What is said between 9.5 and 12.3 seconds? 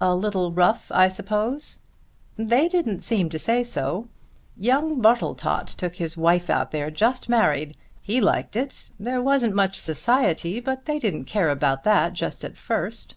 much society, but they didn't care about that